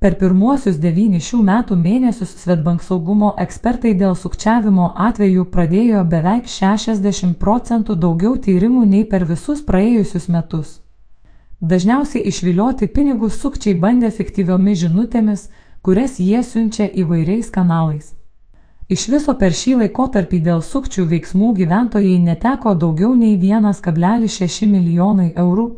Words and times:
Per 0.00 0.14
pirmuosius 0.16 0.78
devynis 0.80 1.26
šių 1.28 1.38
metų 1.44 1.76
mėnesius 1.76 2.30
Svetbank 2.40 2.80
saugumo 2.80 3.34
ekspertai 3.42 3.90
dėl 4.02 4.14
sukčiavimo 4.16 4.86
atvejų 5.06 5.42
pradėjo 5.52 6.04
beveik 6.14 6.46
60 6.48 7.34
procentų 7.42 7.98
daugiau 8.04 8.38
tyrimų 8.46 8.86
nei 8.92 9.04
per 9.10 9.26
visus 9.28 9.60
praėjusius 9.66 10.30
metus. 10.32 10.70
Dažniausiai 11.60 12.24
išvilioti 12.32 12.88
pinigus 12.94 13.36
sukčiai 13.42 13.76
bandė 13.82 14.08
fiktyviomis 14.16 14.80
žinutėmis, 14.86 15.42
kurias 15.84 16.16
jie 16.16 16.40
siunčia 16.48 16.88
įvairiais 17.04 17.52
kanalais. 17.52 18.14
Iš 18.88 19.04
viso 19.12 19.36
per 19.36 19.52
šį 19.52 19.76
laikotarpį 19.82 20.40
dėl 20.48 20.64
sukčių 20.64 21.04
veiksmų 21.12 21.52
gyventojai 21.60 22.16
neteko 22.24 22.72
daugiau 22.72 23.12
nei 23.20 23.36
1,6 23.36 24.64
milijonai 24.64 25.34
eurų, 25.44 25.68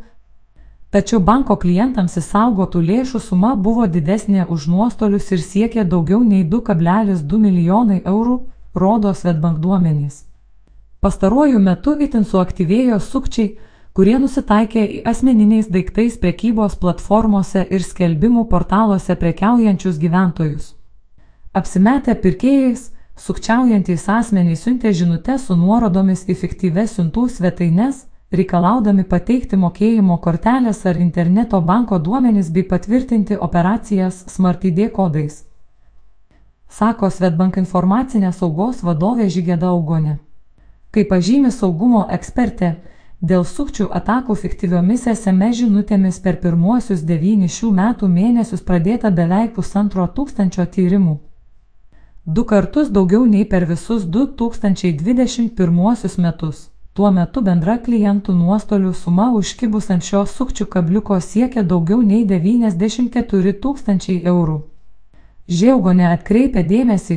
tačiau 0.93 1.21
banko 1.25 1.57
klientams 1.57 2.19
įsaugotų 2.21 2.83
lėšų 2.89 3.21
suma 3.27 3.55
buvo 3.57 3.87
didesnė 3.89 4.47
už 4.55 4.69
nuostolius 4.69 5.31
ir 5.33 5.41
siekė 5.41 5.87
daugiau 5.95 6.21
nei 6.25 6.45
2,2 6.45 7.41
milijonai 7.47 8.03
eurų, 8.05 8.39
rodo 8.75 9.15
Svetbank 9.15 9.59
duomenys. 9.65 10.25
Pastaruoju 11.01 11.59
metu 11.59 11.97
itin 12.07 12.29
suaktyvėjo 12.29 13.01
sukčiai, 13.01 13.57
kurie 13.97 14.19
nusitaikė 14.21 14.85
į 14.99 15.03
asmeniniais 15.09 15.73
daiktais 15.73 16.21
prekybos 16.21 16.79
platformose 16.85 17.67
ir 17.71 17.83
skelbimų 17.83 18.47
portaluose 18.53 19.17
prekiaujančius 19.17 19.99
gyventojus. 19.99 20.75
Apsimetę 21.53 22.15
pirkėjais, 22.21 22.93
Sukčiaujantys 23.23 24.07
asmenys 24.09 24.63
siuntė 24.65 24.91
žinutę 24.97 25.37
su 25.39 25.55
nuorodomis 25.55 26.25
į 26.33 26.35
fiktyves 26.41 26.95
siuntų 26.97 27.27
svetaines, 27.31 28.07
reikalaudami 28.39 29.05
pateikti 29.09 29.59
mokėjimo 29.61 30.19
kortelės 30.25 30.85
ar 30.91 31.01
interneto 31.05 31.61
banko 31.71 31.99
duomenis 31.99 32.51
bei 32.55 32.65
patvirtinti 32.73 33.39
operacijas 33.47 34.23
SmartID 34.35 34.85
kodais. 34.97 35.43
Sako 36.69 37.11
Svetbank 37.11 37.59
informacinės 37.61 38.39
saugos 38.41 38.81
vadovė 38.83 39.29
Žygėda 39.33 39.73
Augonė. 39.73 40.17
Kaip 40.93 41.11
pažymi 41.11 41.51
saugumo 41.53 42.07
ekspertė, 42.19 42.71
dėl 43.21 43.45
sukčių 43.49 43.91
atakų 44.01 44.37
fiktyviomis 44.45 45.05
SMS 45.13 45.59
žinutėmis 45.65 46.23
per 46.25 46.41
pirmuosius 46.41 47.05
devynis 47.11 47.59
šių 47.59 47.75
metų 47.83 48.09
mėnesius 48.09 48.65
pradėta 48.65 49.11
beveik 49.11 49.53
pusantro 49.59 50.09
tūkstančio 50.17 50.67
tyrimų 50.77 51.19
du 52.25 52.45
kartus 52.45 52.89
daugiau 52.89 53.27
nei 53.27 53.45
per 53.45 53.67
visus 53.67 54.05
2021 54.05 56.19
metus. 56.19 56.72
Tuo 56.93 57.09
metu 57.09 57.41
bendra 57.41 57.79
klientų 57.81 58.35
nuostolių 58.37 58.91
suma 58.93 59.31
užkibus 59.33 59.87
ant 59.95 60.05
šio 60.05 60.27
sukčių 60.29 60.67
kabliuko 60.75 61.17
siekia 61.25 61.63
daugiau 61.65 62.03
nei 62.05 62.27
94 62.29 63.55
tūkstančiai 63.63 64.19
eurų. 64.29 64.59
Žiaugonė 65.49 66.11
atkreipia 66.11 66.61
dėmesį, 66.69 67.17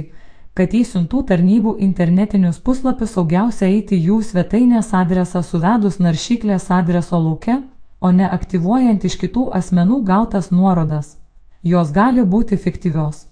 kad 0.55 0.71
į 0.71 0.85
siuntų 0.87 1.25
tarnybų 1.31 1.75
internetinius 1.83 2.61
puslapius 2.63 3.17
saugiausia 3.17 3.67
eiti 3.67 3.99
jų 3.99 4.21
svetainės 4.23 4.93
adresą 4.95 5.43
suvedus 5.43 5.99
naršyklės 5.99 6.69
adreso 6.71 7.19
lauke, 7.19 7.59
o 7.99 8.11
ne 8.15 8.29
aktyvuojant 8.31 9.03
iš 9.03 9.19
kitų 9.19 9.49
asmenų 9.59 9.99
gautas 10.07 10.51
nuorodas. 10.55 11.17
Jos 11.63 11.91
gali 11.91 12.23
būti 12.23 12.55
fiktyvios. 12.55 13.25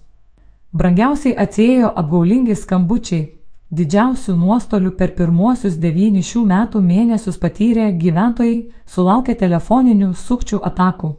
Brangiausiai 0.76 1.32
atsėjo 1.38 1.88
apgaulingi 1.88 2.56
skambučiai. 2.58 3.30
Didžiausių 3.74 4.36
nuostolių 4.38 4.90
per 4.98 5.14
pirmuosius 5.18 5.78
devynis 5.82 6.28
šių 6.30 6.42
metų 6.46 6.82
mėnesius 6.84 7.40
patyrė 7.42 7.88
gyventojai, 7.98 8.58
sulaukę 8.86 9.34
telefoninių 9.40 10.12
sukčių 10.14 10.60
atakų. 10.68 11.10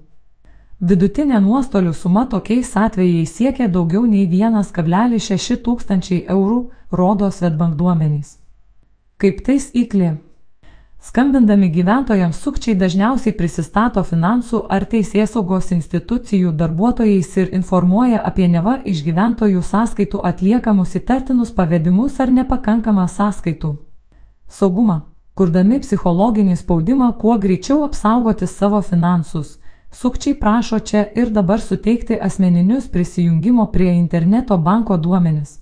Vidutinė 0.80 1.42
nuostolių 1.44 1.92
suma 1.94 2.24
tokiais 2.32 2.72
atvejais 2.80 3.34
siekia 3.40 3.68
daugiau 3.68 4.06
nei 4.08 4.24
1,6 4.28 5.58
tūkstančiai 5.66 6.22
eurų, 6.36 6.62
rodo 6.92 7.32
Svetbank 7.32 7.76
duomenys. 7.82 8.38
Kaip 9.18 9.44
tais 9.48 9.68
įklė? 9.74 10.14
Skambindami 11.06 11.68
gyventojams 11.70 12.38
sukčiai 12.42 12.74
dažniausiai 12.82 13.36
prisistato 13.38 14.02
finansų 14.04 14.64
ar 14.74 14.88
teisėsaugos 14.90 15.68
institucijų 15.76 16.54
darbuotojais 16.62 17.30
ir 17.44 17.52
informuoja 17.54 18.24
apie 18.30 18.48
neva 18.50 18.80
iš 18.92 19.04
gyventojų 19.06 19.62
sąskaitų 19.68 20.24
atliekamus 20.32 20.98
įtartinus 20.98 21.54
pavedimus 21.60 22.18
ar 22.26 22.34
nepakankamą 22.40 23.06
sąskaitų 23.18 23.76
saugumą, 24.50 24.98
kurdami 25.38 25.80
psichologinį 25.86 26.58
spaudimą 26.64 27.14
kuo 27.22 27.38
greičiau 27.38 27.84
apsaugoti 27.86 28.50
savo 28.50 28.82
finansus. 28.82 29.60
Sukčiai 29.94 30.34
prašo 30.42 30.80
čia 30.80 31.06
ir 31.16 31.30
dabar 31.30 31.62
suteikti 31.62 32.18
asmeninius 32.18 32.90
prisijungimo 32.90 33.72
prie 33.72 33.94
interneto 33.94 34.58
banko 34.58 34.98
duomenis. 34.98 35.60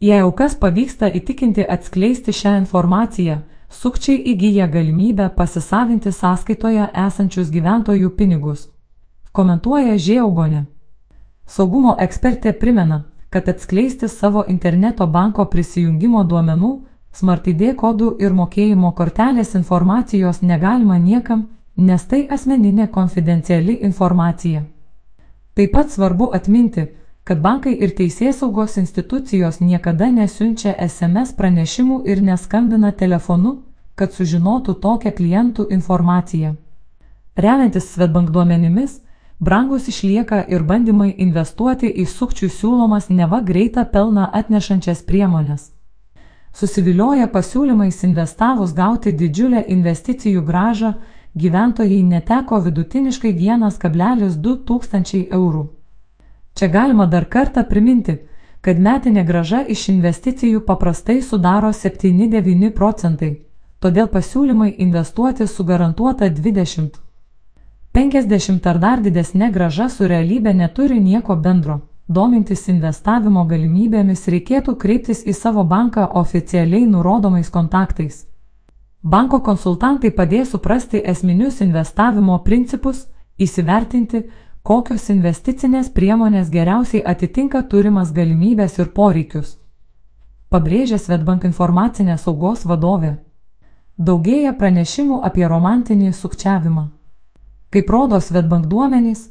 Jei 0.00 0.22
aukas 0.22 0.54
pavyksta 0.54 1.10
įtikinti 1.10 1.66
atskleisti 1.66 2.32
šią 2.32 2.60
informaciją, 2.62 3.42
sukčiai 3.70 4.18
įgyja 4.32 4.66
galimybę 4.68 5.30
pasisavinti 5.36 6.12
sąskaitoje 6.12 6.88
esančius 7.06 7.50
gyventojų 7.50 8.10
pinigus. 8.18 8.68
Komentuoja 9.32 9.96
Žiaugonė. 9.96 10.64
Saugumo 11.46 11.94
ekspertė 11.98 12.52
primena, 12.52 13.04
kad 13.30 13.48
atskleisti 13.48 14.08
savo 14.08 14.44
interneto 14.48 15.06
banko 15.06 15.46
prisijungimo 15.46 16.24
duomenų, 16.24 16.72
SmartID 17.14 17.62
kodų 17.78 18.10
ir 18.22 18.34
mokėjimo 18.34 18.92
kortelės 18.98 19.54
informacijos 19.54 20.42
negalima 20.42 20.98
niekam, 20.98 21.48
nes 21.76 22.04
tai 22.10 22.26
asmeninė 22.36 22.88
konfidenciali 22.90 23.78
informacija. 23.86 24.64
Taip 25.54 25.72
pat 25.72 25.90
svarbu 25.90 26.30
atminti, 26.34 26.86
kad 27.24 27.40
bankai 27.40 27.74
ir 27.84 27.92
teisėsaugos 27.96 28.78
institucijos 28.80 29.60
niekada 29.60 30.08
nesiunčia 30.10 30.74
SMS 30.86 31.34
pranešimų 31.36 32.02
ir 32.06 32.22
neskambina 32.22 32.92
telefonu, 32.92 33.58
kad 33.94 34.12
sužinotų 34.16 34.74
tokią 34.80 35.12
klientų 35.16 35.68
informaciją. 35.70 36.54
Remiantis 37.36 37.90
Svetbank 37.92 38.30
duomenimis, 38.30 39.00
brangus 39.38 39.88
išlieka 39.88 40.44
ir 40.48 40.64
bandymai 40.64 41.10
investuoti 41.26 41.90
į 42.02 42.06
sukčių 42.08 42.48
siūlomas 42.48 43.10
neva 43.10 43.40
greitą 43.40 43.84
pelną 43.92 44.26
atnešančias 44.40 45.04
priemonės. 45.08 45.70
Susivilioja 46.52 47.28
pasiūlymais 47.30 48.00
investavus 48.04 48.72
gauti 48.74 49.12
didžiulę 49.12 49.64
investicijų 49.68 50.42
gražą, 50.42 50.94
gyventojai 51.36 52.02
neteko 52.02 52.58
vidutiniškai 52.64 53.32
1,2 53.36 54.56
tūkstančiai 54.66 55.28
eurų. 55.30 55.68
Čia 56.60 56.68
galima 56.68 57.06
dar 57.06 57.24
kartą 57.24 57.62
priminti, 57.64 58.18
kad 58.60 58.80
metinė 58.84 59.22
graža 59.24 59.62
iš 59.74 59.86
investicijų 59.88 60.58
paprastai 60.66 61.22
sudaro 61.24 61.70
7-9 61.76 62.68
procentai, 62.76 63.30
todėl 63.80 64.10
pasiūlymai 64.12 64.74
investuoti 64.86 65.46
su 65.48 65.64
garantuota 65.64 66.28
20. 66.28 66.98
50 67.96 68.68
ar 68.72 68.80
dar 68.82 69.00
didesnė 69.00 69.48
graža 69.54 69.88
su 69.88 70.08
realybė 70.12 70.52
neturi 70.58 71.00
nieko 71.00 71.38
bendro. 71.46 71.78
Domintis 72.08 72.66
investavimo 72.68 73.46
galimybėmis 73.54 74.28
reikėtų 74.28 74.76
kreiptis 74.84 75.24
į 75.24 75.38
savo 75.40 75.64
banką 75.64 76.10
oficialiai 76.24 76.84
nurodomais 76.84 77.48
kontaktais. 77.48 78.26
Banko 79.02 79.40
konsultantai 79.48 80.12
padės 80.12 80.52
suprasti 80.52 81.00
esminius 81.14 81.64
investavimo 81.64 82.38
principus, 82.44 83.06
įsivertinti, 83.38 84.26
kokios 84.62 85.08
investicinės 85.10 85.88
priemonės 85.94 86.50
geriausiai 86.52 87.02
atitinka 87.12 87.62
turimas 87.72 88.12
galimybės 88.12 88.78
ir 88.78 88.92
poreikius. 88.96 89.56
Pabrėžė 90.50 90.98
Svetbank 90.98 91.44
informacinės 91.46 92.24
saugos 92.26 92.64
vadovė. 92.66 93.16
Daugėja 93.98 94.52
pranešimų 94.58 95.20
apie 95.28 95.44
romantinį 95.48 96.12
sukčiavimą. 96.16 96.88
Kaip 97.70 97.90
rodo 97.90 98.18
Svetbank 98.20 98.66
duomenys, 98.66 99.28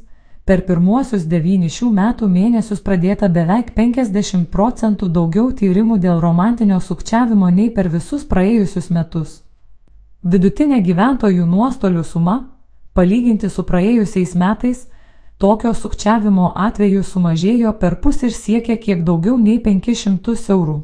per 0.48 0.62
pirmuosius 0.66 1.26
devynis 1.28 1.74
šių 1.76 1.90
metų 1.94 2.28
mėnesius 2.30 2.80
pradėta 2.86 3.28
beveik 3.28 3.74
50 3.76 4.46
procentų 4.54 5.10
daugiau 5.12 5.50
tyrimų 5.52 5.98
dėl 6.00 6.22
romantinio 6.24 6.80
sukčiavimo 6.80 7.50
nei 7.50 7.68
per 7.70 7.90
visus 7.92 8.24
praėjusius 8.24 8.88
metus. 8.90 9.42
Vidutinė 10.24 10.80
gyventojų 10.84 11.46
nuostolių 11.46 12.02
suma, 12.04 12.38
palyginti 12.94 13.48
su 13.48 13.62
praėjusiais 13.68 14.34
metais, 14.34 14.86
Tokio 15.40 15.70
sukčiavimo 15.72 16.50
atvejų 16.52 17.00
sumažėjo 17.00 17.70
per 17.80 17.94
pus 18.04 18.18
ir 18.26 18.32
siekia 18.36 18.74
kiek 18.76 19.04
daugiau 19.06 19.38
nei 19.40 19.56
500 19.64 20.34
eurų. 20.52 20.74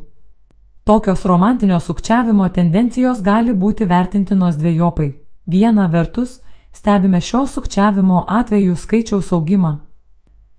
Tokios 0.88 1.24
romantinio 1.28 1.76
sukčiavimo 1.76 2.46
tendencijos 2.48 3.18
gali 3.26 3.52
būti 3.52 3.84
vertintinos 3.90 4.56
dviejopai. 4.56 5.10
Viena 5.46 5.88
vertus, 5.92 6.38
stebime 6.72 7.20
šio 7.20 7.42
sukčiavimo 7.52 8.22
atvejų 8.38 8.76
skaičiaus 8.80 9.28
augimą. 9.36 9.72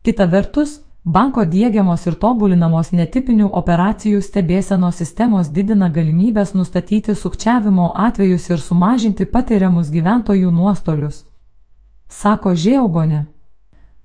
Kita 0.06 0.28
vertus, 0.30 0.76
banko 1.04 1.46
dėgiamos 1.56 2.06
ir 2.06 2.20
tobulinamos 2.22 2.92
netipinių 2.92 3.48
operacijų 3.62 4.22
stebėsenos 4.22 5.02
sistemos 5.02 5.50
didina 5.56 5.90
galimybės 5.90 6.54
nustatyti 6.54 7.16
sukčiavimo 7.16 7.90
atvejus 7.96 8.46
ir 8.52 8.62
sumažinti 8.62 9.26
patiriamus 9.26 9.90
gyventojų 9.90 10.54
nuostolius. 10.54 11.24
Sako 12.08 12.54
Žieaugonė. 12.54 13.24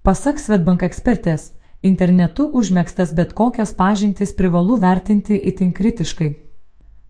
Pasak 0.02 0.40
Svetbank 0.43 0.81
ekspertės, 0.82 1.52
internetu 1.87 2.49
užmėgstas 2.58 3.12
bet 3.14 3.34
kokias 3.38 3.70
pažintis 3.78 4.32
privalu 4.34 4.75
vertinti 4.82 5.37
itin 5.50 5.69
kritiškai. 5.76 6.31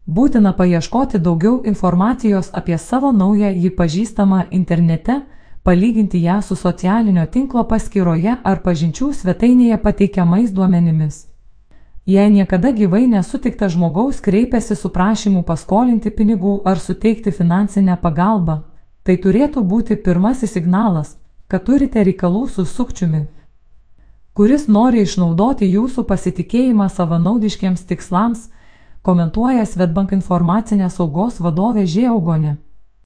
Būtina 0.05 0.53
paieškoti 0.59 1.21
daugiau 1.29 1.63
informacijos 1.65 2.51
apie 2.53 2.77
savo 2.77 3.13
naują 3.13 3.49
jį 3.49 3.71
pažįstamą 3.79 4.43
internete, 4.59 5.23
palyginti 5.65 6.21
ją 6.21 6.43
su 6.43 6.59
socialinio 6.65 7.25
tinklo 7.33 7.65
paskyroje 7.71 8.37
ar 8.45 8.61
pažinčių 8.67 9.09
svetainėje 9.23 9.81
pateikiamais 9.87 10.53
duomenimis. 10.53 11.23
Jei 12.05 12.29
niekada 12.29 12.75
gyvai 12.77 13.07
nesutiktas 13.07 13.73
žmogaus 13.73 14.21
kreipiasi 14.21 14.77
su 14.77 14.93
prašymu 14.93 15.47
paskolinti 15.49 16.13
pinigų 16.13 16.59
ar 16.69 16.77
suteikti 16.77 17.33
finansinę 17.33 17.97
pagalbą, 18.05 18.61
tai 19.03 19.17
turėtų 19.17 19.65
būti 19.65 19.97
pirmasis 19.97 20.53
signalas, 20.59 21.17
kad 21.53 21.67
turite 21.69 22.01
reikalų 22.01 22.47
su 22.49 22.63
sukčiumi, 22.65 23.27
kuris 24.33 24.63
nori 24.73 25.03
išnaudoti 25.05 25.67
jūsų 25.69 26.07
pasitikėjimą 26.09 26.87
savanaudiškiams 26.89 27.83
tikslams, 27.91 28.47
komentuoja 29.05 29.67
Svetbank 29.69 30.15
informacinės 30.17 30.97
saugos 30.97 31.43
vadovė 31.45 31.85
Žieaugonė. 31.85 32.55